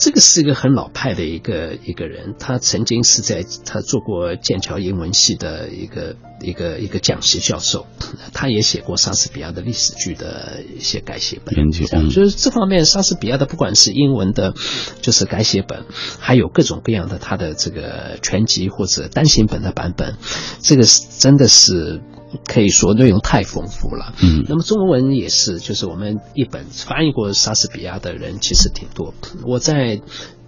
[0.00, 7.86] 这个是一个很老派的一个一个人，他曾经是在他做过剑桥英文系的一个一个一个讲席教授，
[8.32, 14.54] 他也写过莎士比亚的历史剧的一些改写本，研究，就是这方面莎士比亚的不管是英文的，
[15.02, 15.84] 就是改写本，
[16.18, 20.16] 还有各种各样的他的这个全集或者单行本的版本，
[20.62, 22.00] 这个是真的是。
[22.46, 29.14] 可以说内容太丰富了，嗯，那么中文也是，就是我们一本翻译过莎士比亚的人其实挺多。
[29.44, 30.00] 我在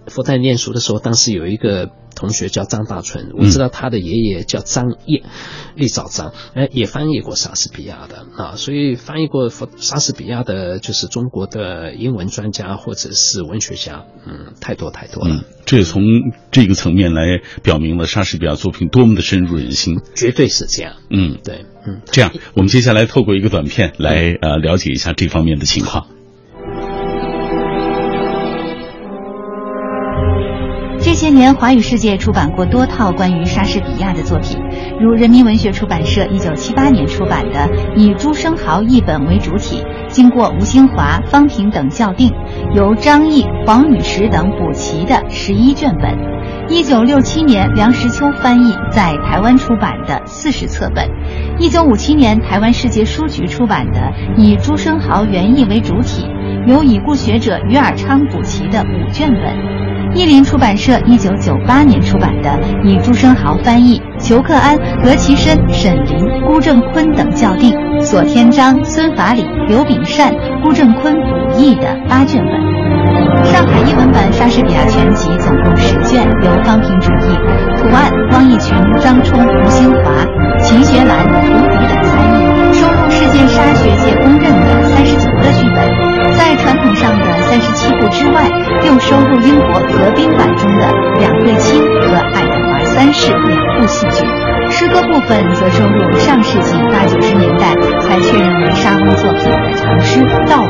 [0.07, 1.89] 复旦念书的时候，当时有一个。
[2.23, 5.23] 同学叫张大春，我知道他的爷爷叫张掖，
[5.75, 15.43] 立早张，哎，也翻译过莎士比亚的啊，所以翻译过莎士比亚的，就是中国的英文专家或者是文学家，嗯，太多太多了。
[15.65, 16.01] 这也从
[16.49, 20.93] 这个层面来表明了莎士比亚作品多么的深入人心，绝对是这样。
[21.09, 26.07] 嗯，对，嗯，这样，我们接下来透过一个短片来呃了解一下这方面的情况。
[31.13, 34.59] 这些年，华语世界出版过多套关于莎士比亚的作品，
[34.99, 42.31] 如人民文学出版社一九七八年出版的以朱生豪译本为主体，经过吴兴华、方平等校订，
[42.73, 46.17] 由张毅、黄雨石等补齐的十一卷本；
[46.67, 51.05] 一九六七年梁实秋翻译在台湾出版的四十册本；
[51.59, 56.25] 一九五七年台湾世界书局出版的以朱生豪原译为主体，
[56.65, 59.72] 由已故学者于尔昌补齐的五卷本。
[60.15, 72.53] 译林出版社一九九八年出版的，以朱生豪翻译，裘克安、何其深、沈林、辜正坤等校订，左天章、孙法礼、刘炳善、辜正坤补译的八卷本。
[73.43, 77.35] 上海译文版莎士比亚全集总共十卷，由方平主译，
[77.77, 80.11] 图案汪义群、张冲、吴兴华、
[80.59, 85.92] 秦学兰、胡迪等参与，收录世界莎学界公认的三十九个剧本，
[87.53, 88.49] 三十七部之外。
[88.83, 90.85] 又收录英国格宾版中的
[91.19, 94.25] 《两对亲》和《爱德华三世》两部戏剧，
[94.71, 100.67] 诗歌部分则收录上世纪八九十年代才确认为莎翁作品的长诗《悼亡》，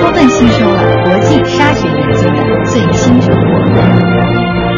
[0.00, 4.69] 充分吸收了国际沙学研究的最新成果。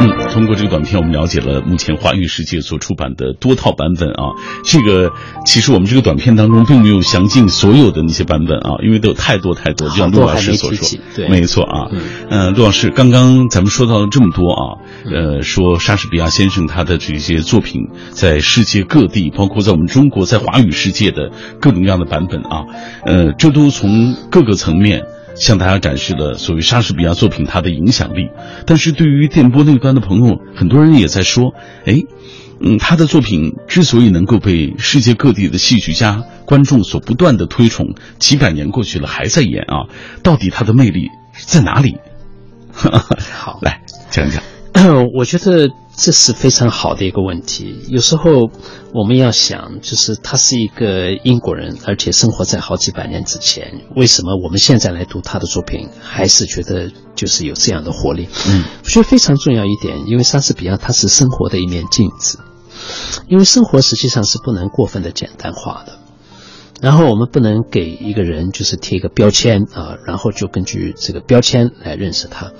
[0.00, 4.34] 嗯，通过这个短片，我们了解了目前华语世界所出版的多套版本啊。
[4.64, 5.10] 这个
[5.44, 11.90] 其实我们这个短片当中并没有详尽所有的那些版本啊，因为都有太多太多，就像陆老师所说，对，没错啊。
[12.28, 14.62] 嗯，陆老师，刚刚咱们说到了这么多啊，
[15.12, 22.64] 呃，说莎士比亚先生他的这些作品在世界各地，包括在我们中国，在华语世界的各种各样的版本啊，
[23.04, 25.04] 呃，这都从各个层面。
[25.38, 28.30] 向大家展示了所谓莎士比亚作品它的影响力，
[28.66, 32.02] 但是对于电波那端的朋友，很多人也在说，哎，
[32.60, 39.86] 嗯，他的作品之所以能够被世界各地的戏剧家、观众所不断的推崇，几百年过去了还在演啊，
[40.22, 41.98] 到底他的魅力在哪里？
[42.72, 44.57] 好，来讲讲。
[45.14, 47.84] 我觉得这是非常好的一个问题。
[47.88, 48.48] 有时候
[48.94, 58.28] 我们要想，就是他是一个英国人，而且生活在好几百年之前，为什么我们现在来读他的作品，还是觉得就是有这样的活力？
[58.46, 62.38] 嗯，我觉得非常重要一点，因为莎士比亚他是生活的一面镜子，
[63.26, 65.98] 因为生活实际上是不能过分的简单化的。
[66.80, 72.52] 然后我们不能给一个人就是贴一个标签啊，然后就根据这个标签来认识他。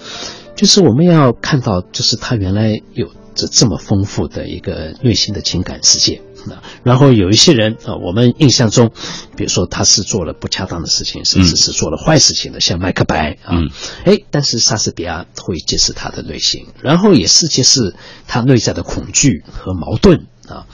[0.56, 6.60] 就是我们要看到，就是他原来有着这么丰富的一个内心的情感世界啊。
[6.82, 8.90] 然后有一些人啊，我们印象中，
[9.36, 13.62] 比如说他是做了不恰当的事情，甚至是做了坏事情的，像麦克白啊，
[14.04, 17.94] 哎，但是莎士比亚会揭示他的内心，然后也是揭示
[18.26, 20.66] 他内在的恐惧和矛盾啊。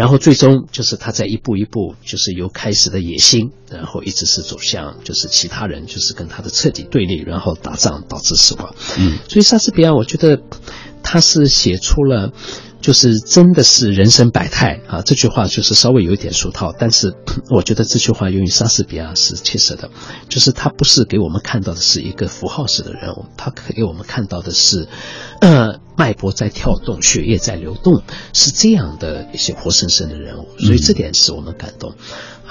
[0.00, 8.74] 然后最终就是他在一步一步，就是由开始的野心，然后一直是走向就是其他人，就是跟他的彻底对立，然后打仗导致死亡。
[8.98, 10.40] 嗯，所以莎士比亚，我觉得
[11.02, 12.32] 他是写出了。
[12.80, 15.02] 就是真的是人生百态啊！
[15.02, 17.12] 这句话就是稍微有一点俗套，但是
[17.54, 19.90] 我觉得这句话用于莎士比亚是切实的。
[20.30, 24.88] 就是他不是给我们看到的是一个符号式的人物，他给我们看到的是，
[25.42, 30.48] 呃，脉搏在跳动，血液在流动，是这样的一些活生生的人物。
[30.58, 31.94] 所以这点使我们感动。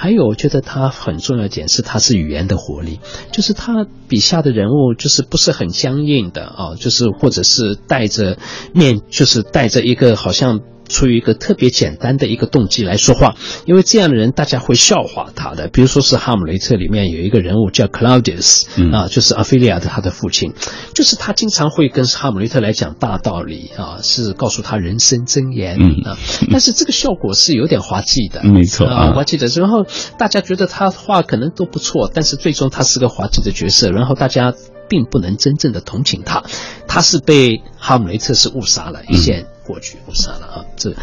[0.01, 3.01] 还有，我觉得他很重要一点是，他是语言的活力，
[3.33, 8.37] 就是他笔下的人物就是不是很僵硬的啊，就是或者是带着
[8.73, 10.61] 面，就是带着一个好像。
[10.89, 15.69] 出于一个特别简单的一个动机来说话，因为这样的人大家会笑话他的。
[15.69, 20.53] 比如说是《哈姆雷特》里面有一个人物叫 Claudius，啊，就是阿菲利亚的他的父亲，
[20.93, 26.17] 就是他经常会跟哈姆雷特来讲大道理啊，是告诉他人生箴言啊。
[26.51, 29.47] 但是这个效果是有点滑稽的，没错啊，滑稽的。
[29.47, 29.85] 然后
[30.17, 34.53] 大家觉得他话可能都不错，但是最终他是个滑稽的角色，然后大家
[34.87, 36.43] 并不能真正的同情他，
[36.87, 39.45] 他是被哈姆雷特是误杀了，一线。
[39.69, 40.95] 过去不杀了啊，这，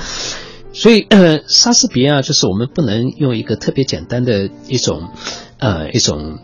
[0.73, 5.11] 所以呃，莎士比亚就是我们不能用一个特别简单的一种，
[5.59, 6.41] 呃，一种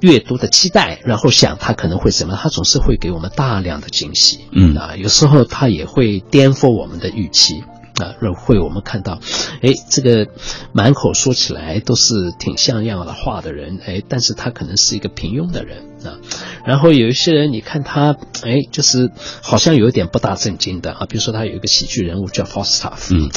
[0.00, 7.62] 阅读的期待，然后想他可能会怎么，他总是会给我们大量的惊喜，嗯啊，有时候他也会颠覆我们的预期。
[7.96, 9.20] 啊，会我们看到，
[9.62, 10.28] 哎，这个
[10.72, 16.20] 满口说起来都是挺像样的话的人，哎，但是他可能是一个平庸的人啊。
[16.64, 21.06] 然后有一些人，你看他，哎，就是好像有点不大正经的啊。
[21.08, 23.30] 比如说他有一个喜剧人物叫 Falstaff，嗯，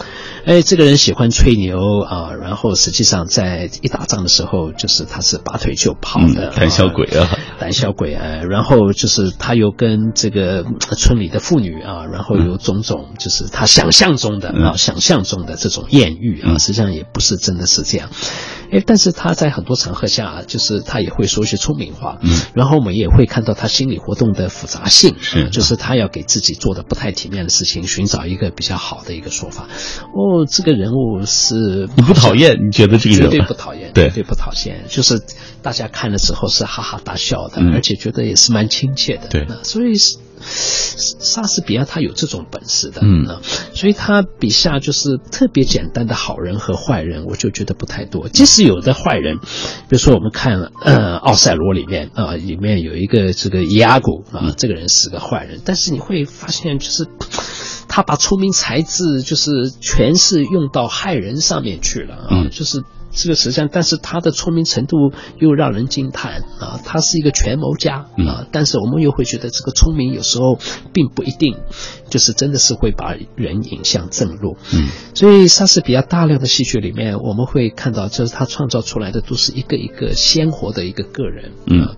[0.46, 8.44] 哎，这个人喜欢吹牛啊，然后实际上在一打仗的时候，就是他是拔腿就跑的，胆小鬼啊，胆小鬼啊。
[8.50, 10.66] 然后就是他又跟这个
[10.98, 14.50] 村里的妇女啊，然后有种种就是他想象中的。
[14.50, 18.10] 啊，想象中的这种艳遇啊，实际上也不是真的是这样。
[18.72, 22.18] 哎，但是他在很多场合下，就是他也会说一些聪明话。
[22.22, 25.16] 嗯，然后我们也会看到他心理活动的复杂性。
[25.20, 29.68] 是，就是他要给自己做的不太体面的事情，寻找一个比较好的一个说法。
[30.14, 32.56] 哦，这个人物是你不讨厌？
[32.56, 33.92] 你觉得这个绝对不讨厌？
[33.94, 34.86] 对，绝对不讨厌。
[34.88, 35.22] 就是
[35.62, 39.28] 大家看了之后是哈哈大笑的，而且觉得也是蛮亲切的。
[39.30, 39.94] 对，所以
[40.50, 43.02] 莎士比亚他有这种本事的。
[43.04, 43.40] 嗯，
[43.74, 48.28] 所以他笔下就是特别简单的好人和坏人，我就觉得不太多。
[48.28, 57.08] 即使有的坏人，比如说我们看呃《奥赛罗》里面啊，里面有一个这个伊阿古啊，这个人是个坏人，但是你会发现就是
[57.88, 62.84] 他把聪明才智就是全是用到害人上面去了啊，就是。
[63.12, 66.80] 这个实际上，但是他的聪明程度又让人惊叹啊！
[66.86, 70.60] 他是一个权谋家啊，但是我们又会觉得这个聪明有时候
[70.94, 71.58] 并不一定
[72.10, 74.58] 就是真的是会把人引向正路。
[74.74, 81.52] 嗯，所以莎士比亚大量的戏剧里面，我们会看到，就是他创造出来的都是一个一个鲜活的一个个人。
[81.66, 81.96] 嗯。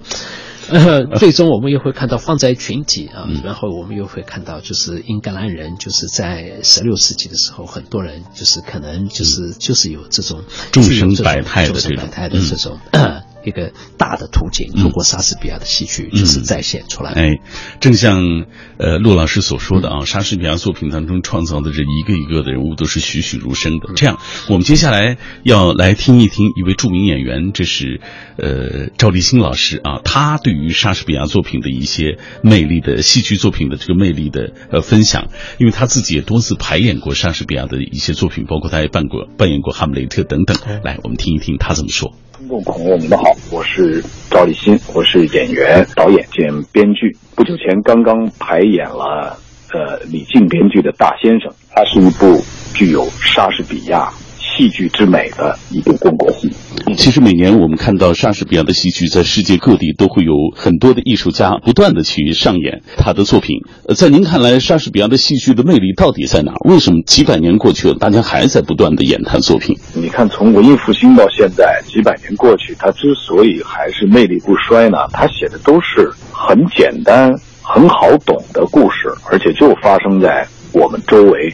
[0.71, 12.79] 呃， 最终我们又会看到放在群体啊，然后我们又会看到，就是英格兰人就是在十六世纪的时候，很多人就是可能就是就是有这种众生百态的这种。
[13.43, 17.11] 一个大的图景，通过莎士比亚的戏剧就是再现出来。
[17.11, 17.39] 哎，
[17.79, 18.45] 正像
[18.77, 23.93] 呃陆老师所说的啊，莎士比亚作品当中创造的这一个一个的人物都是栩栩如生的。
[23.95, 28.01] 这样，我们接下来要来听一听一位著名演员，这是
[28.37, 40.57] 呃赵立新老师啊，他对于莎士比亚作品的一些魅力的戏剧作品的这个魅力的呃分享，因为他自己也多次排演过莎士比亚的一些作品，包括他也扮过扮演过哈姆雷特等等。
[40.83, 42.13] 来，我们听一听他怎么说。
[42.41, 47.15] 听众朋友，你们好，我是赵立新，我是演员、导演兼编剧。
[47.35, 49.37] 不久前刚刚排演了
[49.71, 52.43] 呃李静编剧的《大先生》，它是一部
[52.73, 54.11] 具有莎士比亚
[54.55, 56.49] 戏剧之美的一部中国戏。
[56.97, 63.57] 其实每年我们看到莎士比亚的戏剧在世界各地都会有很多的艺术家不断的去上演他的作品。
[63.87, 66.53] 呃，在您看来，莎士比亚的戏剧的魅力到底在哪？
[66.65, 69.77] 为什么几百年过去了，大家还在不断的演他作品？
[69.93, 81.53] 你看，从文艺复兴到现在几百年过去，他之所以还是魅力不衰呢，他写的都是很简单、很好懂的故事，而且就发生在我们周围。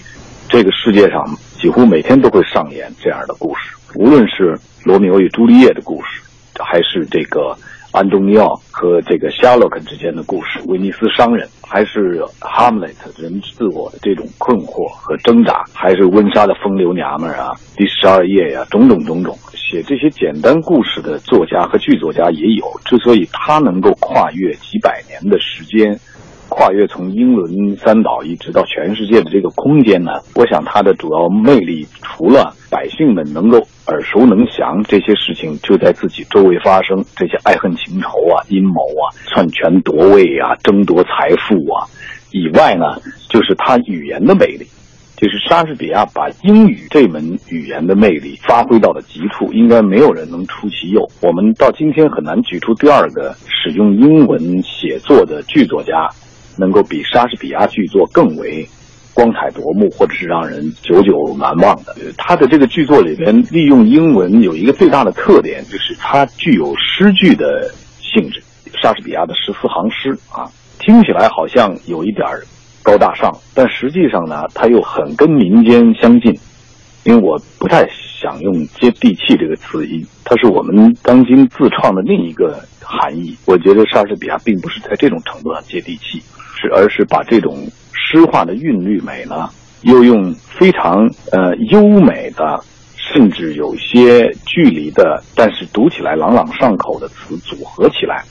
[0.49, 4.55] 这个世界上几乎每天都会上演这样的故事，无论是
[4.85, 6.21] 罗密欧与朱丽叶的故事，
[6.63, 7.57] 还是这个
[7.91, 22.65] 安东尼奥和这个夏洛克之间的故事，威尼斯商人，还是哈姆雷特人自我的这种困惑和挣扎，还是温莎的风流娘们儿啊，第十二页呀，种种种种，写这些简单故事的作家和剧作家也有。
[22.85, 25.99] 之所以他能够跨越几百年的时间。
[26.49, 41.85] 跨越从英伦三岛一直到全世界的这个空间呢，我想它的主要魅力，除了百姓们能够耳熟能详，这些事情就在自己周围发生，这些爱恨情仇啊、阴谋啊、篡权夺位啊、争夺财富啊
[42.31, 42.85] 以外呢，
[43.29, 44.65] 就是他语言的魅力，
[45.15, 51.07] 就是莎士比亚把英语这门语言的魅力发挥到了极处，应该没有人能出其右。
[51.21, 56.09] 我们到今天很难举出第二个使用英文写作的剧作家。
[56.57, 58.67] 能够比莎士比亚剧作更为
[59.13, 61.95] 光彩夺目，或者是让人久久难忘的。
[62.17, 68.43] 他的这个剧作里边利用英文有一个最大的特点，就是它具有诗句的性质。
[68.81, 70.45] 莎士比亚的十四行诗啊，
[70.77, 72.27] 听起来好像有一点
[72.83, 76.37] 高大上，但实际上呢，它又很跟民间相近。
[77.03, 83.33] 因为我不太想用“接地气”这个词义，它是我们当今自创的另一个含义。
[83.45, 86.21] 我觉得莎士比亚并不是在这种程度上接地气。
[86.59, 87.55] 是，而是把这种
[87.93, 89.47] 诗化的韵律美呢，
[89.83, 92.59] 又用非常呃优美的，
[92.95, 98.23] 甚至有些距离的，但是读起来朗朗上口的词组合起来，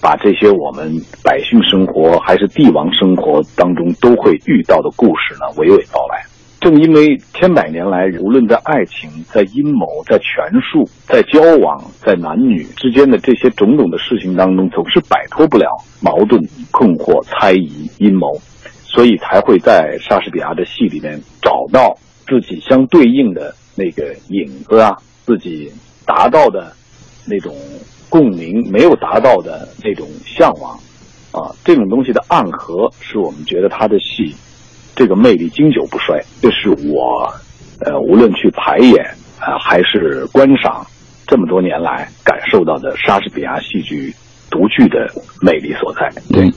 [0.00, 6.27] 把这些我们百姓生活还是帝王生活当中都会遇到的故事呢，娓娓道来。
[6.60, 15.68] 正因为千百年来，无论在爱情、在阴谋、在权术、在交往、在男女之间的这些种种的事情当中，总是摆脱不了
[16.00, 16.42] 矛盾、
[16.72, 18.36] 困惑、猜疑、阴谋，
[18.82, 21.96] 所以才会在莎士比亚的戏里面找到
[22.26, 25.72] 自己相对应的那个影子啊，自己
[26.04, 26.72] 达到的
[27.24, 27.54] 那种
[28.08, 30.76] 共鸣，没有达到的那种向往，
[31.30, 34.34] 啊，这种东西的暗合，是我们觉得他的戏。
[34.98, 37.32] 这个魅力经久不衰，这是我，
[37.86, 39.04] 呃，无论去排演
[39.38, 40.84] 啊，还是观赏，
[41.24, 44.12] 这么多年来感受到的莎士比亚戏剧
[44.50, 45.08] 独具的
[45.40, 46.10] 魅力所在。
[46.32, 46.52] 对，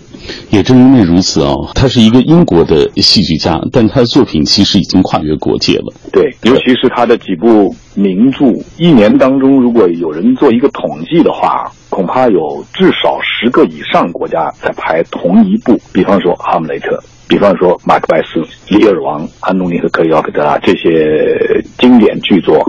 [0.50, 5.94] 也正因为如此啊，他是一个英国的戏剧家，但他的作品其实已经跨越国界了。
[6.12, 8.46] 对，尤其是他的几部名著，
[8.80, 16.98] 一年当中如果有人做一个统计的话，恐怕有至少十个以上国家在排同一部，比方说《哈姆雷特》。
[17.28, 22.62] 比方说《马克白斯》《李尔王》《安东尼和克里奥克特拉》这些经典剧作，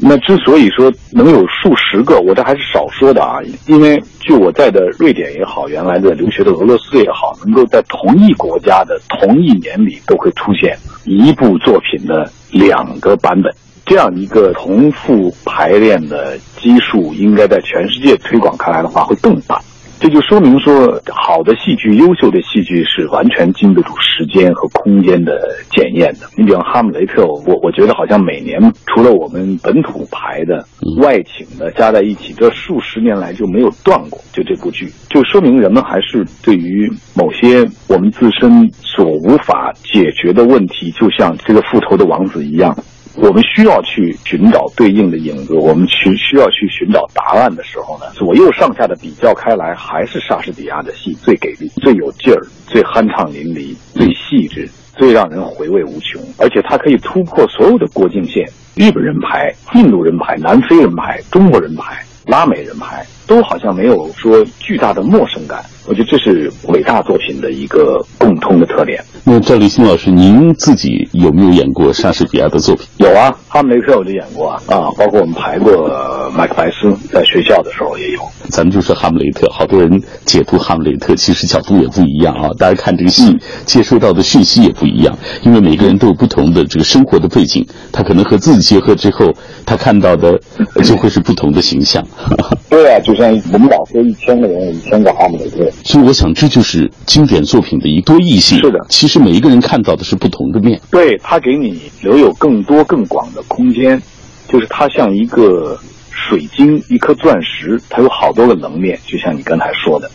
[0.00, 3.40] 那之所以说能有数十个，我这还是少说的啊。
[3.66, 13.52] 因为就我在的瑞典也好，原来的留学的俄罗斯也好，能够在同一国家的同一年里都会出现一部作品的两个版本，
[13.84, 19.60] 这样一个重复排练的基数，应该在全世界推广开来的话会更大。
[20.00, 25.38] 这就说明说，好的戏剧、优秀的戏剧是完全经得住时间和空间的
[25.70, 26.20] 检验的。
[26.38, 30.64] 你比方《哈姆雷特》，我我觉得好像每年除了我们本土排的、
[31.02, 34.18] 外请的加在一起，这数十年来就没有断过。
[34.32, 42.74] 就这部剧，就说明人们还是对于某些我们自身所无法解决的问题，就像这个复仇的王子一样。
[43.16, 65.64] 我们需要去寻找对应的影子，我们去需要去寻找答案的时候呢，左右上下的比较开来，还是莎士比亚的戏最给力、最有劲儿、最酣畅淋漓、最细致、最让人回味无穷，而且它可以突破所有的国境线，日本人排、印度人排、南非人排、中国人排、拉美人牌，都好像没有说巨大的陌生感。
[65.86, 69.02] 我觉得这是伟大作品的一个共通的特点。
[69.24, 72.86] 那赵立新老师，您自己有没有演过莎士比亚的作品？
[72.98, 75.90] 有啊，《哈姆雷特》我就演过啊，啊，包括我们排过
[76.30, 78.20] 《麦克白斯》在学校的时候也有。
[78.50, 82.50] 咱们就说《哈姆雷特》，好多人解读《哈姆雷特》，其实角度也不一样啊。
[82.58, 89.32] 大家看这个戏，接收到的讯息也不一样，因为每个人都有不同的这个生活的背景，他可能和自己结合之后，
[89.64, 90.38] 他看到的
[90.84, 92.04] 就会是不同的形象。
[92.68, 98.58] 对啊，就像我们老说一千个人有一千个哈姆雷特，所以我想这就是经典作品的一多异性。
[98.58, 100.80] 是的，其实每一个人看到的是不同的面。
[100.90, 104.00] 对他给你留有更多更广的空间，
[104.48, 105.78] 就是他像一个
[106.10, 110.10] 水晶，一颗钻石，它有好多个棱面，就像你刚才说的。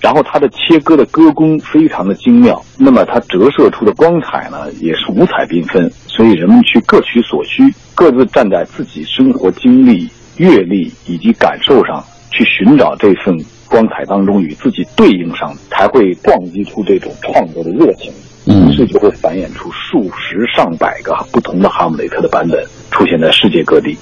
[0.00, 5.90] 然后它的切割的割工非常的精妙，那么它折射出的光彩呢，也是五彩缤纷。
[6.06, 7.62] 所以人们去各取所需，
[7.94, 13.36] 各自站在自己生活经历、阅历以及感受上去寻找这份
[13.68, 18.10] 光彩当中与自己对应上，才会撞击出这种创作的热情。
[18.46, 23.94] 于是就会繁衍出数十上百个不同的哈姆雷特的版本出现在世界各地。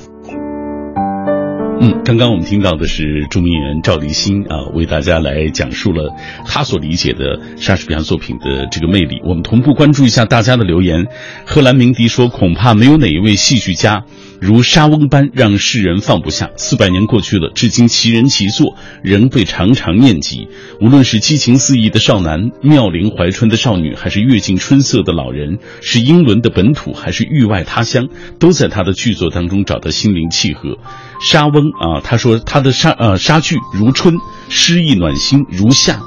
[1.81, 6.12] 嗯，刚刚我们听到的是著名演员赵立新啊，为大家来讲述了
[6.45, 9.20] 他所理解的莎士比亚作品的这个魅力。
[9.24, 11.07] 我们同步关注一下大家的留言。
[11.47, 14.05] 荷兰鸣笛说：“恐怕没有哪一位戏剧家。”
[14.41, 16.51] 如沙翁般让世人放不下。
[16.57, 20.49] 四百年过去了，至今其人其作仍被常常念及。
[20.80, 28.09] 无论是激情四溢的少男、妙龄怀春的少女，还是阅尽春色的老人，是英伦的本土，还是域外他乡，
[28.39, 30.78] 都在他的剧作当中找到心灵契合。
[31.20, 34.14] 沙翁啊，他说他的沙呃沙剧如春，
[34.49, 36.01] 诗意暖心；如夏，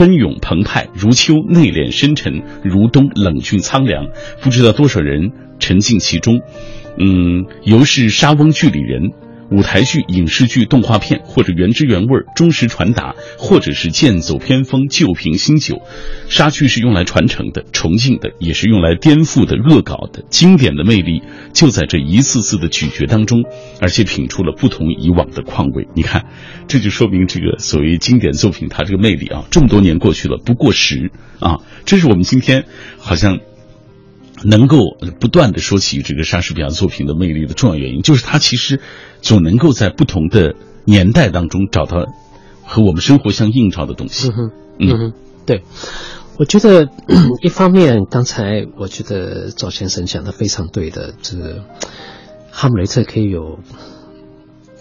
[0.00, 4.06] 奔涌澎湃；如秋，内敛深沉；如冬，冷峻苍凉。
[4.40, 6.40] 不知道多少人沉浸其中。
[6.96, 9.12] 嗯，犹是沙翁剧里人，
[9.50, 15.82] 舞台剧、影视剧、动画片，或者原汁原味、忠实传达，或者是剑走偏锋、旧瓶新酒。
[16.28, 20.24] 杀剧是用来传承的、崇敬的，也是用来颠覆的、恶搞的。
[20.30, 21.22] 经典的魅力
[21.52, 23.44] 就在这一次次的咀嚼当中，
[23.80, 25.88] 而且品出了不同以往的况味。
[25.94, 26.26] 你看，
[26.68, 32.66] 这就说明这个所谓经典作品它这个魅力啊，这么多年过去了不过时啊，这是我们今天
[32.98, 33.40] 好像。
[34.42, 34.78] 能够
[35.20, 38.80] 不断的说起这个莎士比亚作品的魅力的重要原因，就是它其实
[39.22, 40.54] 总能够在不同的
[40.84, 42.06] 年代当中找到
[42.64, 44.28] 和我们生活相映照的东西。
[44.28, 45.12] 嗯哼，嗯哼，
[45.46, 45.62] 对，
[46.38, 46.88] 我觉得
[47.42, 51.64] 一方面，刚才我觉得赵先生讲的非常对的，这个
[52.50, 53.58] 哈姆雷特可以有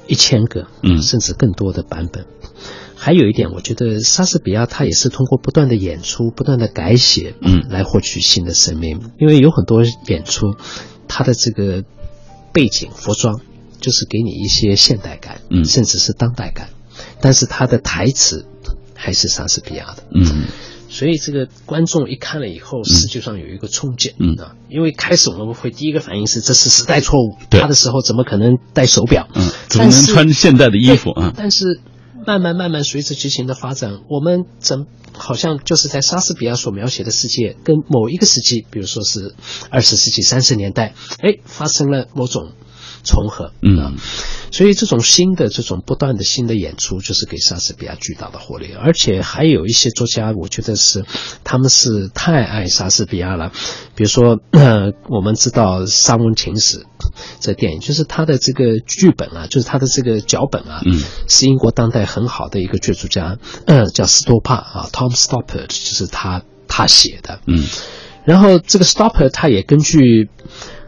[0.07, 2.25] 一千个，嗯，甚至更多的版本。
[3.01, 9.11] 还有一点，我觉得莎士比亚他也是通过不断的演出、不断的改写，嗯，来获取新的生命。
[9.17, 10.55] 因为有很多演出，
[11.07, 11.85] 他的这个
[12.51, 13.39] 背景、服装，
[13.79, 16.69] 就是给你一些现代感，嗯，甚至是当代感，
[17.21, 18.45] 但是他的台词
[18.93, 20.45] 还是莎士比亚的，嗯，
[20.89, 24.35] 所以这个观众一看了以后，实际上有一个冲击，嗯。
[24.35, 27.61] 啊，因为开始我们会第一个反应是这是时代错误，对。
[27.61, 31.11] 他的时候怎么可能戴手表，嗯，怎么能穿现代的衣服？
[31.11, 31.33] 啊？
[31.35, 31.79] 但是。
[32.27, 39.33] 慢慢慢慢，随着剧情的发展，我们怎好像就是在莎士比亚所描写的世界，跟某一个时期，比如说是
[39.71, 42.51] 二十世纪三十年代，哎，发生了某种
[43.03, 43.95] 重合，嗯，
[44.51, 48.73] 所以这种新的、这种不断的新的演出，就是给莎士比亚巨大的活力。
[48.73, 51.05] 而且还有一些作家，我觉得是
[51.43, 53.51] 他们是太爱莎士比亚了，
[53.95, 56.79] 比如说呃，我们知道《沙翁情史》
[57.39, 67.63] 这电影，就是他的这个剧本啊，就是他的这个脚本啊，嗯，是英国当代很好的一个剧作家，呃，叫斯多帕啊，Tom Stoppard，就是他他写的，嗯，
[68.25, 70.29] 然后这个 Stoppard 他也根据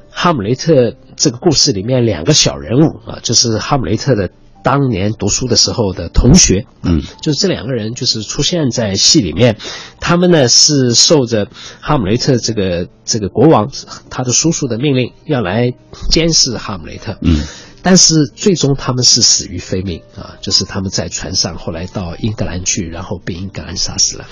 [0.09, 4.31] 哈姆雷特这个故事里面两个小人物啊，就是哈姆雷特的
[4.63, 9.57] 当年读书的时候的同学，嗯，就是这两个人就是出现在戏里面，
[9.99, 11.47] 他们呢是受着
[11.79, 13.69] 哈姆雷特这个这个国王
[14.09, 15.71] 他的叔叔的命令要来
[16.09, 17.43] 监视哈姆雷特，嗯。
[17.83, 24.25] 但是最终他们是死于非命啊，就是他们在船上后来到英格兰去，然后被英格兰杀死了，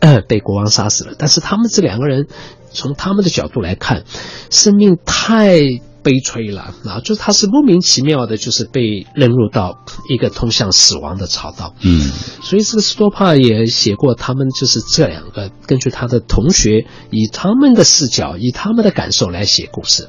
[0.00, 1.14] 呃，被国王杀死了。
[1.18, 2.26] 但是他们这两个人
[2.72, 4.04] 从他们的角度来看，
[4.50, 5.60] 生命太
[6.04, 9.78] 悲催了啊，就是他是莫名其妙的，就是被扔入到
[10.08, 11.74] 一个通向死亡的槽道。
[11.80, 20.08] 嗯，所以这个斯多帕也写过，他们就是这两个根据他的同学以他们的视角，以他们的感受来写故事。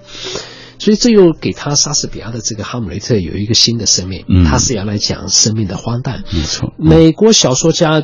[0.78, 6.26] 所以这又给他莎士比亚的这个哈姆雷特有一个新的生命，嗯他是要来讲生命的荒诞。
[6.34, 8.04] 没错，美国小说家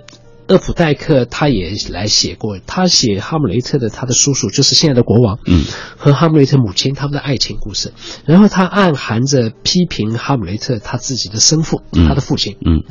[0.52, 5.64] 厄普代克他也来写过，他写哈姆雷特的他的叔叔就是现在的国王，嗯，
[5.96, 7.94] 和哈姆雷特母亲他们的爱情故事，
[8.26, 12.06] 然后他暗含着批评哈姆雷特他自己的生父，嗯。
[12.06, 12.84] 他的父亲，嗯，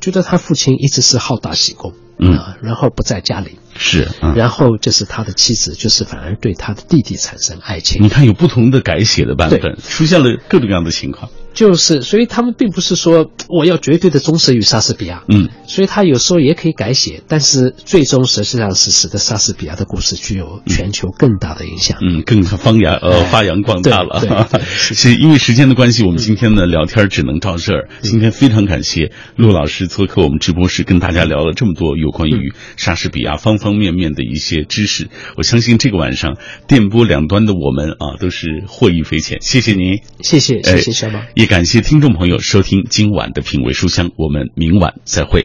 [0.00, 8.08] 觉得他父亲一直是好大喜功，嗯啊，然后不在家里，是，嗯然后就是他的妻子，就是反而对他的弟弟产生爱情你。
[8.08, 11.30] 看有不同的改写的版本，出现了各种各样的情况。
[11.52, 21.96] 就是，所以他们并不是说我要绝对的忠实于莎士比亚，嗯，所以他有时候也可以改写，但是最终实际上是使得莎士比亚的故事具有全球更大的影响。
[22.02, 24.20] 嗯，更发扬呃哎发扬光大了。
[24.20, 27.88] 对对对 是是因为时间的关系，我们今天呢聊天只能到这儿。
[28.02, 35.08] 今天非常感谢陆老师做客我们直播室，跟大家聊了这么多有关于莎士比亚方方面面的一些知识。
[35.36, 39.38] 我相信这个晚上电波两端的我们啊，都是获益匪浅。
[39.40, 41.26] 谢谢您，谢谢，哎谢谢小马。
[41.34, 45.44] 也感谢听众朋友收听今晚的品味书香，我们明晚再会。